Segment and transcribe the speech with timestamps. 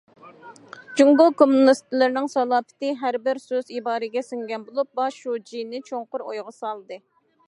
[0.99, 6.99] جۇڭگو كوممۇنىستلىرىنىڭ سالاپىتى ھەر بىر سۆز- ئىبارىگە سىڭگەن بولۇپ، باش شۇجىنى چوڭقۇر ئويغا سالدى.